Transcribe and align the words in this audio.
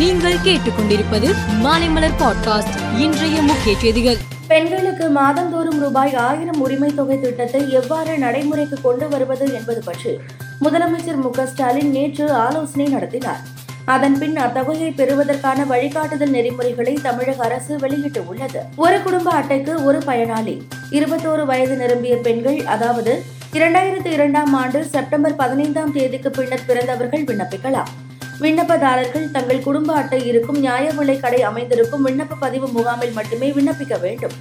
நீங்கள் 0.00 0.36
கேட்டுக்கொண்டிருப்பது 0.44 1.28
மாலைமலர் 1.62 2.14
பாட்காஸ்ட். 2.18 2.98
இன்றைய 2.98 3.42
முக்கிய 3.42 3.78
செய்திகள். 3.78 4.16
பெண்களுக்கு 4.48 5.08
மாதந்தோறும் 5.08 5.78
ரூபாய் 5.80 6.14
ஆயிரம் 6.14 6.60
உரிமை 6.60 6.94
தொகை 6.94 7.20
திட்டத்தை 7.20 7.72
எவ்வாறு 7.72 8.18
நடைமுறைக்கு 8.18 8.80
கொண்டு 8.80 9.08
வருவது 9.08 9.54
என்பது 9.54 9.82
பற்றி 9.84 10.18
முதலமைச்சர் 10.60 11.16
மு 11.16 11.30
ஸ்டாலின் 11.46 11.90
நேற்று 11.90 12.32
ஆலோசனை 12.32 12.86
நடத்தினார். 12.86 13.40
அதன்பின் 13.84 14.36
அத்தொகையை 14.36 14.90
பெறுவதற்கான 14.94 15.64
வழிகாட்டுதல் 15.64 16.30
நெறிமுறைகளை 16.30 16.98
தமிழக 17.02 17.44
அரசு 17.44 17.76
வெளியிட்டுள்ளது. 17.76 18.62
ஒரு 18.76 19.02
குடும்ப 19.02 19.30
அட்டைக்கு 19.30 19.84
ஒரு 19.84 19.98
பயனாளி. 19.98 20.60
இருபத்தோரு 20.90 21.44
வயது 21.44 21.76
நிரம்பிய 21.76 22.16
பெண்கள் 22.16 22.64
அதாவது 22.64 23.22
இரண்டாயிரத்து 23.52 24.06
இரண்டாம் 24.06 24.54
ஆண்டு 24.54 24.84
செப்டம்பர் 24.84 25.36
பதினைந்தாம் 25.36 25.92
தேதிக்கு 25.92 26.30
பின்னர் 26.30 26.66
பிறந்தவர்கள் 26.66 27.24
விண்ணப்பிக்கலாம். 27.24 27.90
விண்ணப்பதாரர்கள் 28.40 29.30
தங்கள் 29.30 29.62
குடும்ப 29.62 29.94
அட்டை 29.94 30.26
இருக்கும் 30.26 30.58
நியாய 30.58 30.90
விலை 30.90 31.20
கடை 31.20 31.42
அமைந்திருக்கும் 31.42 32.06
விண்ணப்ப 32.06 32.38
பதிவு 32.38 32.68
முகாமில் 32.68 33.12
மட்டுமே 33.12 33.50
விண்ணப்பிக்க 33.50 34.00
வேண்டும். 34.00 34.32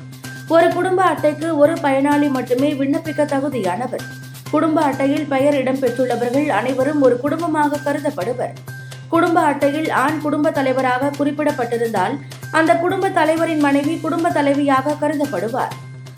ஒரு 0.47 0.67
குடும்ப 0.73 1.03
அட்டைக்கு 1.03 1.57
ஒரு 1.57 1.73
பயனாளி 1.73 2.29
மட்டுமே 2.29 2.73
விண்ணப்பிக்க 2.73 3.25
தகுதியானவர். 3.25 4.05
குடும்ப 4.51 4.81
அட்டையில் 4.81 5.25
பெயர் 5.27 5.53
இடம்பெற்றுள்ளவர்கள் 5.53 6.47
அனைவரும் 6.47 7.01
ஒரு 7.01 7.19
குடும்பமாக 7.19 7.81
கருதப்படுவர். 7.85 8.53
குடும்ப 9.09 9.41
அட்டையில் 9.41 9.89
ஆண் 9.89 10.21
குடும்ப 10.21 10.51
தலைவராக 10.51 11.11
குறிப்பிடப்பட்டிருந்தால் 11.19 12.15
அந்த 12.51 12.75
குடும்ப 12.75 13.09
தலைவரின் 13.09 13.59
மனைவி 13.59 13.97
குடும்ப 13.97 14.29
தலைவியாக 14.29 14.95
கருதப்படுவார். 15.01 15.75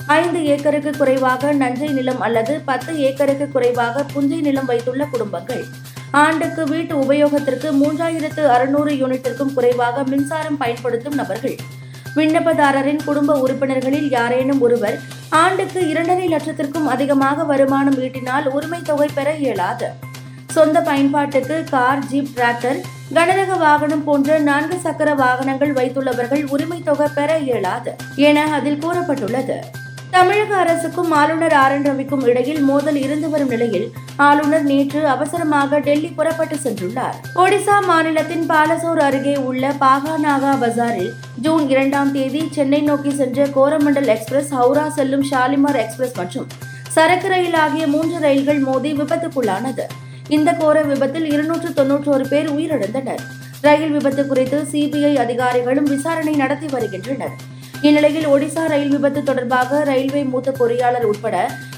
ஐந்து 0.08 0.46
ஏக்கருக்கு 0.46 0.98
குறைவாக 0.98 1.52
நஞ்சை 1.52 1.88
நிலம் 1.88 2.22
அல்லது 2.22 2.62
பத்து 2.66 3.00
ஏக்கருக்கு 3.00 3.50
குறைவாக 3.50 4.06
புஞ்சை 4.14 4.40
நிலம் 4.42 4.66
வைத்துள்ள 4.66 5.06
குடும்பங்கள். 5.06 5.66
ஆண்டுக்கு 6.12 6.64
வீட்டு 6.66 6.96
உபயோகத்திற்கு 6.96 7.68
மூன்றாயிரத்து 7.72 8.46
அறுநூறு 8.46 8.92
யூனிட்டிற்கும் 8.92 9.54
குறைவாக 9.54 10.04
மின்சாரம் 10.04 10.58
பயன்படுத்தும் 10.58 11.16
நபர்கள். 11.16 11.56
விண்ணப்பதாரரின் 12.16 13.04
குடும்ப 13.06 13.40
உறுப்பினர்களில் 13.40 14.10
யாரேனும் 14.10 14.62
ஒருவர் 14.62 15.00
ஆண்டுக்கு 15.30 15.88
இரண்டரை 15.88 16.28
லட்சத்திற்கும் 16.28 16.86
அதிகமாக 16.86 17.44
வருமானம் 17.44 18.00
ஈட்டினால் 18.00 18.46
உரிமை 18.46 18.82
தொகை 18.82 19.10
பெற 19.14 19.36
இயலாது. 19.36 19.90
சொந்த 20.48 20.82
பயன்பாட்டுக்கு 20.82 21.64
கார் 21.70 22.06
ஜீப் 22.06 22.34
டிராக்டர் 22.36 22.80
கனரக 23.14 23.58
வாகனம் 23.58 24.04
போன்ற 24.04 24.40
நான்கு 24.40 24.80
சக்கர 24.80 25.14
வாகனங்கள் 25.14 25.74
வைத்துள்ளவர்கள் 25.74 26.44
உரிமை 26.50 26.82
தொகை 26.84 27.08
பெற 27.16 27.38
இயலாது 27.38 27.96
என 28.16 28.44
அதில் 28.44 28.80
கூறப்பட்டுள்ளது. 28.80 29.60
தமிழக 30.14 30.52
அரசுக்கும் 30.62 31.12
ஆளுநர் 31.12 31.54
ஆர் 31.54 31.74
என் 31.76 31.86
ரவிக்கும் 31.88 32.24
இடையில் 32.30 32.60
மோதல் 32.60 32.98
இருந்து 33.04 33.28
வரும் 33.30 33.52
நிலையில் 33.54 33.86
ஆளுநர் 34.28 34.64
நேற்று 34.64 35.02
அவசரமாக 35.08 35.80
டெல்லி 35.80 36.10
புறப்பட்டு 36.18 36.56
சென்றுள்ளார். 36.64 37.16
ஒடிசா 37.36 37.76
மாநிலத்தின் 37.90 38.44
பாலசோர் 38.50 39.02
அருகே 39.08 39.36
உள்ள 39.50 39.74
பாகாநாகா 39.84 40.52
பஜாரில் 40.64 41.12
ஜூன் 41.42 41.70
இரண்டாம் 41.70 42.12
தேதி 42.12 42.42
சென்னை 42.58 42.82
நோக்கி 42.82 43.12
சென்ற 43.12 43.46
கோரமண்டல் 43.58 44.10
எக்ஸ்பிரஸ் 44.16 44.52
ஹவுரா 44.60 44.86
செல்லும் 44.98 45.26
ஷாலிமார் 45.32 45.80
எக்ஸ்பிரஸ் 45.84 46.18
மற்றும் 46.18 46.50
சரக்கு 46.98 47.28
ரயில் 47.28 47.58
ஆகிய 47.64 47.88
மூன்று 47.88 48.20
ரயில்கள் 48.20 48.60
மோதி 48.60 48.92
விபத்துக்குள்ளானது. 48.94 49.86
இந்த 50.28 50.50
கோர 50.54 50.82
விபத்தில் 50.82 51.30
இருநூற்று 51.32 51.72
தொன்னூற்றோரு 51.80 52.28
பேர் 52.28 52.52
உயிரிழந்தனர். 52.58 53.24
ரயில் 53.62 53.96
விபத்து 53.98 54.28
குறித்து 54.28 54.60
சிபிஐ 54.72 55.16
அதிகாரிகளும் 55.26 55.90
விசாரணை 55.94 56.36
நடத்தி 56.36 56.68
வருகின்றனர். 56.68 57.36
இந்நிலையில் 57.88 58.28
ஒடிசா 58.28 58.64
ரயில் 58.72 58.92
விபத்து 58.96 59.22
தொடர்பாக 59.24 59.78
ரயில்வே 59.84 60.22
மூத்த 60.24 60.50
பொறியாளர் 60.58 61.06
உட்பட 61.12 61.36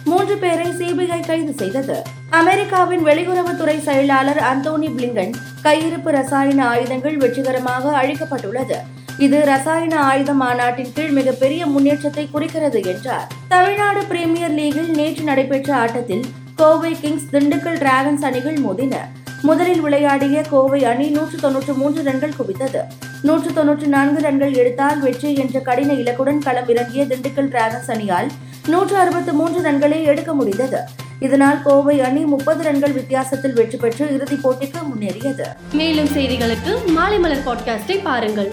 மூன்று 0.09 0.35
பேரை 0.37 0.65
சிபிஐ 0.79 1.19
கைது 1.27 1.53
செய்தது. 1.53 1.97
அமெரிக்காவின் 2.39 3.03
வெளியுறவுத்துறை 3.05 3.75
செயலாளர் 3.87 4.41
அந்தோனி 4.49 4.89
பிளிங்கன் 4.95 5.31
கையிருப்பு 5.67 6.09
ரசாயன 6.17 6.59
ஆயுதங்கள் 6.71 7.15
வெற்றிகரமாக 7.17 7.93
அழிக்கப்பட்டுள்ளது. 8.01 8.79
இது 9.17 9.39
ரசாயன 9.51 9.95
ஆயுத 10.09 10.33
மாநாட்டின் 10.33 10.91
கீழ் 10.95 11.15
மிகப்பெரிய 11.19 11.65
முன்னேற்றத்தை 11.65 12.25
குறிக்கிறது 12.33 12.81
என்றார். 12.93 13.27
தமிழ்நாடு 13.53 14.03
பிரீமியர் 14.11 14.55
லீகில் 14.59 14.91
நேற்று 14.99 15.23
நடைபெற்ற 15.23 15.75
ஆட்டத்தில் 15.75 16.25
கோவை 16.55 16.93
கிங்ஸ் 17.01 17.31
திண்டுக்கல் 17.31 17.81
டிராகன்ஸ் 17.85 18.27
அணிகள் 18.31 18.59
மோதின. 18.67 18.95
முதலில் 19.41 19.81
விளையாடிய 19.81 20.41
கோவை 20.53 20.83
அணி 20.91 21.09
நூற்று 21.09 21.39
தொன்னூற்று 21.39 21.73
மூன்று 21.73 22.03
ரன்கள் 22.03 22.37
குவித்தது. 22.41 22.83
நூற்று 23.27 23.49
தொன்னூற்றி 23.51 23.87
நான்கு 23.87 24.21
ரன்கள் 24.21 24.53
எடுத்தால் 24.53 24.99
வெற்றி 24.99 25.29
என்ற 25.35 25.59
கடின 25.59 25.91
இலக்குடன் 25.93 26.39
களம் 26.39 26.67
இறங்கிய 26.67 27.03
திண்டுக்கல் 27.03 27.49
டிராகன்ஸ் 27.53 27.91
அணியால் 27.93 28.29
நூற்று 28.67 28.95
அறுபத்து 28.97 29.33
மூன்று 29.33 29.59
ரன்களை 29.61 29.99
எடுக்க 30.03 30.33
முடிந்தது. 30.33 30.79
இதனால் 31.19 31.61
கோவை 31.61 32.01
அணி 32.01 32.23
முப்பது 32.25 32.63
ரன்கள் 32.63 32.91
வித்தியாசத்தில் 32.91 33.53
வெற்றி 33.53 33.77
பெற்று 33.77 34.05
இறுதிப் 34.13 34.43
போட்டிக்கு 34.43 34.81
முன்னேறியது. 34.89 35.47
மேலும் 35.71 36.11
செய்திகளுக்கு 36.15 36.73
மாலைமலர் 36.97 37.45
பாட்காஸ்டை 37.47 37.97
பாருங்கள். 38.03 38.51